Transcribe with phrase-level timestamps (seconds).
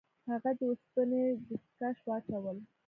[0.29, 2.57] هغه د اوسپنې دستکش واچول.